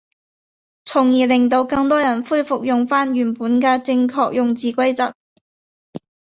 [0.85, 5.13] 從而令到更多人恢復用返原本嘅正確用字規則